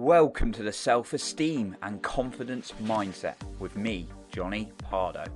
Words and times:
Welcome 0.00 0.52
to 0.52 0.62
the 0.62 0.72
Self 0.72 1.12
Esteem 1.12 1.76
and 1.82 2.00
Confidence 2.00 2.72
Mindset 2.84 3.34
with 3.58 3.76
me, 3.76 4.06
Johnny 4.30 4.70
Pardo. 4.78 5.24
Are 5.24 5.26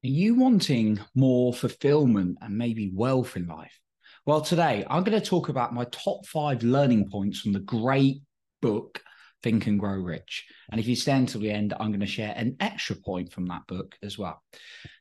you 0.00 0.34
wanting 0.34 0.98
more 1.14 1.52
fulfillment 1.52 2.38
and 2.40 2.56
maybe 2.56 2.90
wealth 2.92 3.36
in 3.36 3.46
life? 3.46 3.78
Well, 4.24 4.40
today 4.40 4.86
I'm 4.88 5.04
going 5.04 5.20
to 5.20 5.24
talk 5.24 5.50
about 5.50 5.74
my 5.74 5.84
top 5.92 6.24
five 6.24 6.62
learning 6.62 7.10
points 7.10 7.40
from 7.40 7.52
the 7.52 7.60
great 7.60 8.22
book, 8.62 9.02
Think 9.42 9.66
and 9.66 9.78
Grow 9.78 9.98
Rich. 9.98 10.46
And 10.72 10.80
if 10.80 10.88
you 10.88 10.96
stay 10.96 11.12
until 11.12 11.42
the 11.42 11.50
end, 11.50 11.74
I'm 11.78 11.88
going 11.88 12.00
to 12.00 12.06
share 12.06 12.32
an 12.34 12.56
extra 12.60 12.96
point 12.96 13.30
from 13.30 13.44
that 13.48 13.66
book 13.66 13.94
as 14.02 14.16
well. 14.16 14.42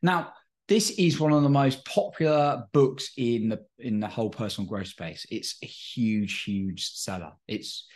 Now, 0.04 0.34
this 0.70 0.92
is 0.92 1.20
one 1.20 1.34
of 1.34 1.42
the 1.42 1.50
most 1.50 1.84
popular 1.84 2.64
books 2.74 3.12
in 3.18 3.50
the 3.50 3.66
in 3.80 4.00
the 4.00 4.08
whole 4.08 4.30
personal 4.30 4.70
growth 4.70 4.88
space. 4.88 5.26
It's 5.32 5.58
a 5.64 5.66
huge, 5.66 6.44
huge 6.44 6.92
seller. 6.92 7.32
It's 7.48 7.88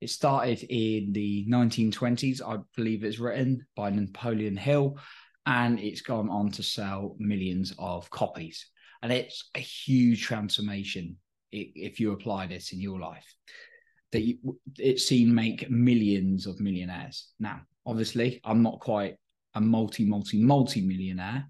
it 0.00 0.10
started 0.10 0.62
in 0.62 1.12
the 1.12 1.44
1920s, 1.48 2.40
I 2.40 2.58
believe 2.76 3.04
it's 3.04 3.18
written 3.18 3.66
by 3.74 3.90
Napoleon 3.90 4.56
Hill, 4.56 4.98
and 5.46 5.80
it's 5.80 6.02
gone 6.02 6.28
on 6.28 6.50
to 6.52 6.62
sell 6.62 7.16
millions 7.18 7.74
of 7.78 8.08
copies. 8.10 8.66
And 9.02 9.12
it's 9.12 9.50
a 9.54 9.60
huge 9.60 10.22
transformation 10.22 11.16
if 11.50 11.98
you 11.98 12.12
apply 12.12 12.46
this 12.46 12.72
in 12.72 12.80
your 12.80 13.00
life. 13.00 13.26
That 14.12 14.20
you, 14.20 14.58
it's 14.78 15.08
seen 15.08 15.34
make 15.34 15.68
millions 15.68 16.46
of 16.46 16.60
millionaires. 16.60 17.28
Now, 17.40 17.62
obviously, 17.84 18.40
I'm 18.44 18.62
not 18.62 18.80
quite 18.80 19.16
a 19.54 19.60
multi, 19.60 20.04
multi, 20.04 20.40
multi 20.40 20.80
millionaire, 20.80 21.46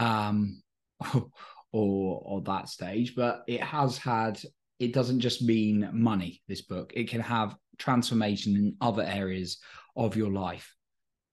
um, 0.00 0.62
or 1.14 1.30
or 1.72 2.40
that 2.42 2.68
stage, 2.68 3.14
but 3.14 3.44
it 3.46 3.62
has 3.62 3.98
had. 3.98 4.40
It 4.78 4.94
doesn't 4.94 5.20
just 5.20 5.42
mean 5.42 5.90
money. 5.92 6.40
This 6.48 6.62
book 6.62 6.94
it 6.96 7.10
can 7.10 7.20
have 7.20 7.54
transformation 7.78 8.56
in 8.56 8.76
other 8.80 9.02
areas 9.02 9.58
of 9.94 10.16
your 10.16 10.30
life 10.30 10.74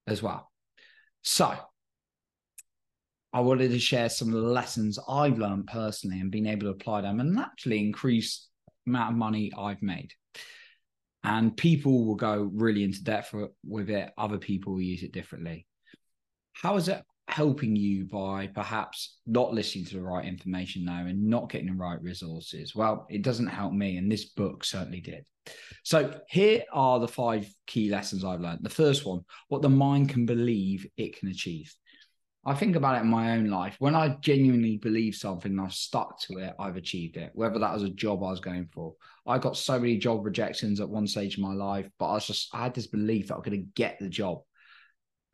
as 0.06 0.22
well. 0.22 0.52
So, 1.22 1.56
I 3.34 3.40
wanted 3.40 3.72
to 3.72 3.80
share 3.80 4.10
some 4.10 4.30
of 4.30 4.34
the 4.34 4.50
lessons 4.50 5.00
I've 5.08 5.38
learned 5.38 5.68
personally 5.68 6.20
and 6.20 6.32
been 6.32 6.48
able 6.48 6.64
to 6.64 6.70
apply 6.70 7.02
them 7.02 7.20
and 7.20 7.40
actually 7.40 7.80
increase 7.80 8.48
amount 8.86 9.12
of 9.12 9.18
money 9.18 9.52
I've 9.58 9.82
made. 9.82 10.12
And 11.24 11.56
people 11.56 12.06
will 12.06 12.16
go 12.16 12.50
really 12.54 12.84
into 12.84 13.04
depth 13.04 13.34
with 13.66 13.90
it. 13.90 14.12
Other 14.18 14.38
people 14.38 14.74
will 14.74 14.82
use 14.82 15.04
it 15.04 15.12
differently. 15.12 15.68
How 16.54 16.72
How 16.72 16.78
is 16.78 16.88
it 16.88 17.04
helping 17.28 17.76
you 17.76 18.06
by 18.06 18.48
perhaps 18.48 19.18
not 19.26 19.54
listening 19.54 19.86
to 19.86 19.96
the 19.96 20.02
right 20.02 20.26
information 20.26 20.86
now 20.86 21.06
and 21.06 21.24
not 21.24 21.50
getting 21.50 21.68
the 21.68 21.74
right 21.74 22.02
resources? 22.02 22.76
Well, 22.76 23.06
it 23.10 23.22
doesn't 23.22 23.48
help 23.48 23.74
me, 23.74 23.98
and 23.98 24.12
this 24.12 24.26
book 24.26 24.64
certainly 24.64 25.02
did. 25.02 25.26
So, 25.84 26.20
here 26.30 26.64
are 26.74 27.00
the 27.00 27.08
five 27.08 27.48
key 27.66 27.90
lessons 27.90 28.24
I've 28.24 28.42
learned. 28.42 28.60
The 28.64 28.70
first 28.70 29.06
one 29.06 29.22
what 29.48 29.62
the 29.62 29.70
mind 29.70 30.10
can 30.10 30.26
believe 30.26 30.86
it 30.98 31.18
can 31.20 31.30
achieve. 31.30 31.74
I 32.48 32.54
think 32.54 32.78
about 32.78 32.96
it 32.96 33.02
in 33.02 33.10
my 33.10 33.34
own 33.34 33.50
life. 33.50 33.76
When 33.80 33.94
I 33.94 34.16
genuinely 34.22 34.78
believe 34.78 35.16
something 35.16 35.52
and 35.52 35.60
I've 35.60 35.74
stuck 35.74 36.18
to 36.22 36.38
it, 36.38 36.54
I've 36.58 36.78
achieved 36.78 37.18
it. 37.18 37.32
Whether 37.34 37.60
that 37.60 37.74
was 37.74 37.84
a 37.84 37.90
job 37.90 38.24
I 38.24 38.30
was 38.30 38.40
going 38.40 38.70
for, 38.72 38.94
I 39.26 39.38
got 39.38 39.58
so 39.58 39.78
many 39.78 39.98
job 39.98 40.26
rejections 40.26 40.80
at 40.80 40.88
one 40.88 41.08
stage 41.08 41.38
in 41.38 41.44
my 41.44 41.54
life, 41.54 41.90
but 42.00 42.06
I 42.08 42.14
was 42.14 42.26
just 42.26 42.48
I 42.56 42.64
had 42.64 42.74
this 42.74 42.88
belief 42.88 43.28
that 43.28 43.36
I'm 43.36 43.42
going 43.42 43.60
to 43.60 43.72
get 43.76 44.00
the 44.00 44.08
job. 44.08 44.44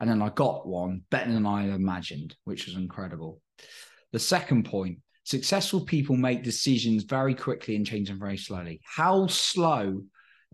And 0.03 0.11
then 0.11 0.21
I 0.21 0.27
got 0.31 0.67
one 0.67 1.03
better 1.11 1.31
than 1.31 1.45
I 1.45 1.73
imagined, 1.73 2.35
which 2.43 2.65
was 2.65 2.75
incredible. 2.75 3.39
The 4.11 4.19
second 4.19 4.65
point 4.65 4.99
successful 5.23 5.85
people 5.85 6.17
make 6.17 6.43
decisions 6.43 7.03
very 7.03 7.33
quickly 7.33 7.77
and 7.77 7.87
change 7.87 8.09
them 8.09 8.19
very 8.19 8.35
slowly. 8.35 8.81
How 8.83 9.27
slow 9.27 10.01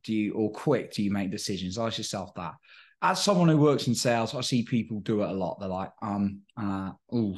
do 0.04 0.14
you 0.14 0.34
or 0.34 0.52
quick 0.52 0.94
do 0.94 1.02
you 1.02 1.10
make 1.10 1.32
decisions? 1.32 1.80
Ask 1.80 1.98
yourself 1.98 2.32
that. 2.36 2.54
As 3.02 3.24
someone 3.24 3.50
who 3.50 3.58
works 3.58 3.88
in 3.88 3.96
sales, 3.96 4.36
I 4.36 4.42
see 4.42 4.62
people 4.62 5.00
do 5.00 5.24
it 5.24 5.30
a 5.32 5.34
lot. 5.34 5.60
They're 5.60 5.68
like, 5.68 5.94
um, 6.04 6.42
uh, 6.56 6.92
ooh, 7.12 7.36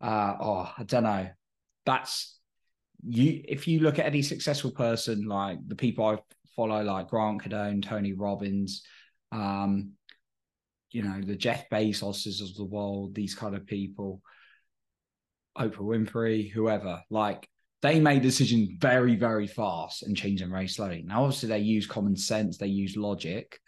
uh, 0.00 0.34
oh, 0.40 0.72
I 0.78 0.84
don't 0.84 1.02
know. 1.02 1.28
That's 1.84 2.38
you. 3.08 3.42
If 3.48 3.66
you 3.66 3.80
look 3.80 3.98
at 3.98 4.06
any 4.06 4.22
successful 4.22 4.70
person, 4.70 5.26
like 5.26 5.58
the 5.66 5.74
people 5.74 6.04
I 6.04 6.18
follow, 6.54 6.80
like 6.84 7.08
Grant 7.08 7.42
Cardone, 7.42 7.82
Tony 7.82 8.12
Robbins, 8.12 8.84
um, 9.32 9.94
you 10.94 11.02
know, 11.02 11.20
the 11.20 11.34
Jeff 11.34 11.68
Bezoses 11.68 12.40
of 12.40 12.54
the 12.54 12.64
world, 12.64 13.16
these 13.16 13.34
kind 13.34 13.56
of 13.56 13.66
people, 13.66 14.22
Oprah 15.58 15.78
Winfrey, 15.78 16.48
whoever, 16.48 17.02
like 17.10 17.48
they 17.82 17.98
made 17.98 18.22
decisions 18.22 18.70
very, 18.78 19.16
very 19.16 19.48
fast 19.48 20.04
and 20.04 20.16
change 20.16 20.40
them 20.40 20.52
very 20.52 20.68
slowly. 20.68 21.02
Now, 21.04 21.24
obviously, 21.24 21.48
they 21.48 21.58
use 21.58 21.86
common 21.86 22.16
sense, 22.16 22.58
they 22.58 22.68
use 22.68 22.96
logic. 22.96 23.58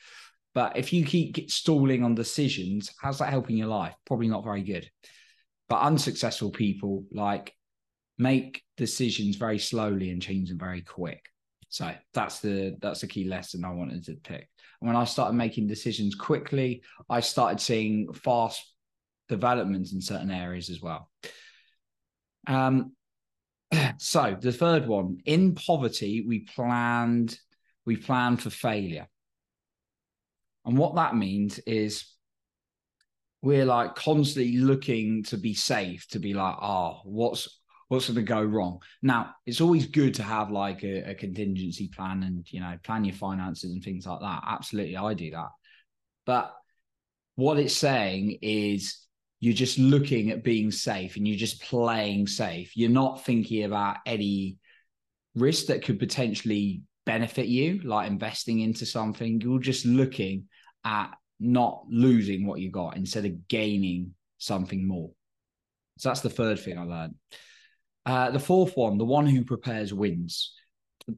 But 0.55 0.77
if 0.77 0.93
you 0.93 1.05
keep 1.05 1.51
stalling 1.51 2.05
on 2.05 2.15
decisions, 2.15 2.95
how's 3.03 3.19
that 3.19 3.31
helping 3.31 3.57
your 3.57 3.67
life? 3.67 3.95
Probably 4.07 4.29
not 4.29 4.45
very 4.45 4.63
good. 4.63 4.89
But 5.69 5.81
unsuccessful 5.83 6.53
people 6.53 7.07
like 7.11 7.53
make 8.19 8.63
decisions 8.77 9.35
very 9.35 9.59
slowly 9.59 10.11
and 10.11 10.23
change 10.23 10.49
them 10.49 10.59
very 10.59 10.83
quick. 10.83 11.21
So 11.69 11.93
that's 12.15 12.41
the 12.41 12.77
that's 12.81 13.01
the 13.01 13.07
key 13.07 13.25
lesson 13.25 13.65
I 13.65 13.73
wanted 13.73 14.05
to 14.05 14.15
pick. 14.15 14.49
And 14.81 14.89
when 14.89 14.97
I 14.97 15.05
started 15.05 15.35
making 15.35 15.67
decisions 15.67 16.15
quickly, 16.15 16.83
I 17.09 17.21
started 17.21 17.61
seeing 17.61 18.13
fast 18.13 18.73
developments 19.29 19.93
in 19.93 20.01
certain 20.01 20.31
areas 20.31 20.71
as 20.71 20.81
well. 20.81 21.11
Um, 22.47 22.93
so 23.99 24.37
the 24.41 24.53
third 24.53 24.87
one, 24.87 25.19
in 25.25 25.55
poverty, 25.55 26.25
we 26.27 26.41
planned 26.41 27.39
we 27.85 27.97
planned 27.97 28.43
for 28.43 28.51
failure. 28.51 29.07
And 30.65 30.77
what 30.77 30.97
that 30.97 31.15
means 31.15 31.61
is 31.61 32.05
we're 33.43 33.65
like 33.65 33.95
constantly 33.95 34.57
looking 34.57 35.23
to 35.25 35.37
be 35.37 35.55
safe, 35.55 36.09
to 36.09 36.19
be 36.19 36.35
like, 36.35 36.57
oh, 36.61 37.01
what's 37.05 37.61
what's 37.89 38.07
going 38.07 38.17
to 38.17 38.23
go 38.23 38.43
wrong. 38.43 38.81
Now, 39.03 39.35
it's 39.47 39.61
always 39.61 39.87
good 39.87 40.15
to 40.15 40.23
have 40.23 40.51
like 40.51 40.83
a, 40.83 41.11
a, 41.11 41.15
contingency 41.15 41.89
plan 41.89 42.23
and, 42.25 42.45
you 42.53 42.61
know, 42.61 42.77
plan 42.83 43.05
your 43.05 43.15
finances 43.15 43.71
and 43.71 43.83
things 43.83 44.07
like 44.07 44.21
that. 44.21 44.43
Absolutely. 44.47 44.97
I 44.97 45.15
do 45.15 45.31
that. 45.31 45.51
But 46.25 46.53
what 47.37 47.59
it's 47.59 47.77
saying 47.77 48.39
is 48.43 48.99
you're 49.39 49.55
just 49.55 49.79
looking 49.79 50.31
at 50.31 50.43
being 50.43 50.73
safe 50.73 51.17
and 51.17 51.29
you're 51.29 51.37
just 51.37 51.63
playing 51.63 52.27
safe. 52.27 52.77
You're 52.77 52.91
not 52.91 53.25
thinking 53.25 53.65
about 53.65 53.99
any 54.05 54.57
risk 55.37 55.67
that 55.67 55.85
could 55.85 55.99
potentially 55.99 56.83
benefit 57.05 57.47
you, 57.47 57.81
like 57.85 58.11
investing 58.11 58.61
into 58.61 58.85
something. 58.85 59.41
You're 59.41 59.61
just 59.61 59.85
looking 59.85 60.47
at 60.85 61.11
not 61.39 61.85
losing 61.89 62.47
what 62.47 62.61
you 62.61 62.71
got 62.71 62.97
instead 62.97 63.27
of 63.27 63.47
gaining 63.47 64.15
something 64.39 64.87
more. 64.87 65.11
So 65.99 66.09
that's 66.09 66.21
the 66.21 66.31
third 66.31 66.59
thing 66.59 66.79
I 66.79 66.85
learned. 66.85 67.15
Uh, 68.07 68.31
the 68.31 68.39
fourth 68.39 68.77
one, 68.77 68.99
the 68.99 69.05
one 69.05 69.27
who 69.27 69.45
prepares 69.45 69.93
wins. 69.93 70.55
The 71.09 71.17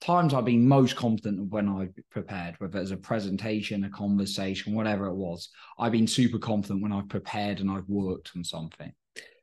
times 0.00 0.32
I've 0.32 0.44
been 0.44 0.66
most 0.66 0.94
confident 0.94 1.50
when 1.50 1.68
I've 1.68 1.92
prepared, 2.10 2.54
whether 2.58 2.80
it's 2.80 2.92
a 2.92 2.96
presentation, 2.96 3.84
a 3.84 3.90
conversation, 3.90 4.74
whatever 4.74 5.06
it 5.06 5.16
was, 5.16 5.48
I've 5.80 5.90
been 5.90 6.06
super 6.06 6.38
confident 6.38 6.80
when 6.80 6.92
I've 6.92 7.08
prepared 7.08 7.58
and 7.58 7.68
I've 7.68 7.88
worked 7.88 8.30
on 8.36 8.44
something. 8.44 8.92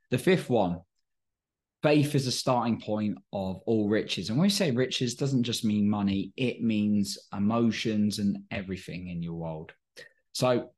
The 0.09 0.17
fifth 0.17 0.49
one, 0.49 0.79
faith 1.81 2.15
is 2.15 2.27
a 2.27 2.31
starting 2.31 2.79
point 2.79 3.17
of 3.33 3.59
all 3.65 3.89
riches. 3.89 4.29
And 4.29 4.37
when 4.37 4.45
we 4.45 4.49
say 4.49 4.71
riches, 4.71 5.15
doesn't 5.15 5.43
just 5.43 5.65
mean 5.65 5.89
money, 5.89 6.31
it 6.37 6.61
means 6.61 7.17
emotions 7.35 8.19
and 8.19 8.37
everything 8.51 9.09
in 9.09 9.21
your 9.21 9.33
world. 9.33 9.73
So 10.31 10.71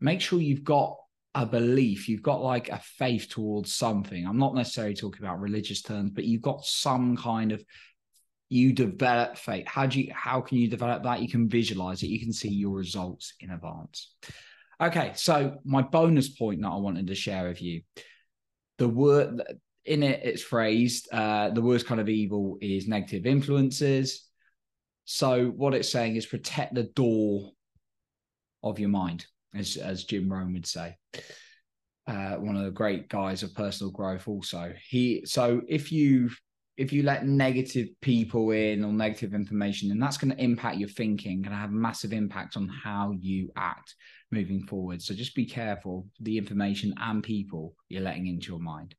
make 0.00 0.20
sure 0.20 0.40
you've 0.40 0.64
got 0.64 0.96
a 1.34 1.46
belief, 1.46 2.08
you've 2.08 2.22
got 2.22 2.42
like 2.42 2.68
a 2.68 2.78
faith 2.78 3.28
towards 3.28 3.74
something. 3.74 4.26
I'm 4.26 4.38
not 4.38 4.54
necessarily 4.54 4.94
talking 4.94 5.24
about 5.24 5.40
religious 5.40 5.82
terms, 5.82 6.10
but 6.10 6.24
you've 6.24 6.42
got 6.42 6.64
some 6.64 7.16
kind 7.16 7.52
of 7.52 7.62
you 8.48 8.72
develop 8.72 9.36
faith. 9.36 9.66
How 9.66 9.86
do 9.86 10.00
you 10.00 10.12
how 10.14 10.40
can 10.40 10.58
you 10.58 10.68
develop 10.68 11.02
that? 11.02 11.20
You 11.20 11.28
can 11.28 11.48
visualize 11.48 12.02
it, 12.02 12.08
you 12.08 12.20
can 12.20 12.32
see 12.32 12.48
your 12.48 12.76
results 12.76 13.34
in 13.40 13.50
advance. 13.50 14.14
Okay, 14.80 15.12
so 15.16 15.58
my 15.64 15.82
bonus 15.82 16.28
point 16.28 16.62
that 16.62 16.68
I 16.68 16.76
wanted 16.76 17.08
to 17.08 17.14
share 17.14 17.48
with 17.48 17.60
you. 17.60 17.82
The 18.78 18.88
word 18.88 19.42
in 19.84 20.02
it, 20.02 20.20
it's 20.22 20.42
phrased, 20.42 21.08
uh, 21.12 21.50
the 21.50 21.62
worst 21.62 21.86
kind 21.86 22.00
of 22.00 22.08
evil 22.08 22.58
is 22.60 22.86
negative 22.86 23.26
influences. 23.26 24.24
So 25.04 25.46
what 25.46 25.74
it's 25.74 25.90
saying 25.90 26.16
is 26.16 26.26
protect 26.26 26.74
the 26.74 26.84
door 26.84 27.50
of 28.62 28.78
your 28.78 28.90
mind 28.90 29.26
as 29.54 29.76
as 29.76 30.04
Jim 30.04 30.32
Rohn 30.32 30.52
would 30.52 30.66
say. 30.66 30.96
Uh, 32.06 32.36
one 32.36 32.56
of 32.56 32.64
the 32.64 32.70
great 32.70 33.08
guys 33.08 33.42
of 33.42 33.54
personal 33.54 33.92
growth 33.92 34.26
also. 34.28 34.72
He 34.88 35.22
so 35.26 35.60
if 35.68 35.92
you 35.92 36.30
if 36.78 36.92
you 36.92 37.02
let 37.02 37.26
negative 37.26 37.88
people 38.00 38.52
in 38.52 38.84
or 38.84 38.92
negative 38.92 39.34
information 39.34 39.90
and 39.90 40.00
that's 40.00 40.16
going 40.16 40.30
to 40.34 40.42
impact 40.42 40.78
your 40.78 40.88
thinking 40.88 41.44
and 41.44 41.52
have 41.52 41.72
massive 41.72 42.12
impact 42.12 42.56
on 42.56 42.68
how 42.68 43.12
you 43.18 43.50
act 43.56 43.96
moving 44.30 44.62
forward. 44.62 45.02
So 45.02 45.12
just 45.12 45.34
be 45.34 45.44
careful 45.44 46.06
the 46.20 46.38
information 46.38 46.94
and 46.98 47.22
people 47.22 47.74
you're 47.88 48.02
letting 48.02 48.28
into 48.28 48.52
your 48.52 48.60
mind. 48.60 48.94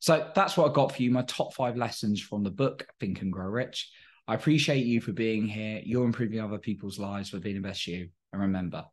So 0.00 0.28
that's 0.34 0.56
what 0.56 0.68
i 0.68 0.74
got 0.74 0.94
for 0.94 1.02
you 1.02 1.10
my 1.12 1.22
top 1.22 1.54
five 1.54 1.76
lessons 1.76 2.20
from 2.20 2.42
the 2.42 2.50
book 2.50 2.84
think 2.98 3.22
and 3.22 3.32
grow 3.32 3.46
rich. 3.46 3.90
I 4.26 4.34
appreciate 4.34 4.84
you 4.84 5.00
for 5.00 5.12
being 5.12 5.46
here. 5.46 5.80
You're 5.84 6.04
improving 6.04 6.40
other 6.40 6.58
people's 6.58 6.98
lives 6.98 7.30
for 7.30 7.38
being 7.38 7.56
the 7.56 7.68
best 7.68 7.86
you. 7.86 8.08
And 8.32 8.42
remember 8.42 8.84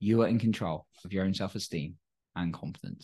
you 0.00 0.22
are 0.22 0.28
in 0.28 0.38
control 0.38 0.86
of 1.04 1.12
your 1.12 1.24
own 1.24 1.34
self 1.34 1.54
esteem 1.54 1.96
and 2.34 2.54
confidence. 2.54 2.98